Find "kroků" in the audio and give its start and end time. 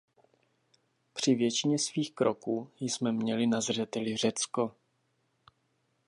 2.15-2.69